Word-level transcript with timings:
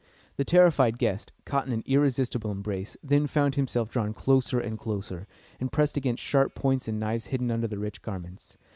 The 0.37 0.43
terrified 0.45 0.97
guest, 0.97 1.31
caught 1.45 1.67
in 1.67 1.73
an 1.73 1.83
irresistible 1.85 2.49
embrace, 2.49 2.97
then 3.03 3.27
found 3.27 3.53
himself 3.53 3.87
drawn 3.91 4.15
closer 4.15 4.59
and 4.59 4.79
closer, 4.79 5.27
and 5.59 5.71
pressed 5.71 5.95
against 5.95 6.23
sharp 6.23 6.55
points 6.55 6.87
and 6.87 6.99
knives 6.99 7.27
hidden 7.27 7.51
under 7.51 7.67
the 7.67 7.77
rich 7.77 8.01
garments. 8.01 8.57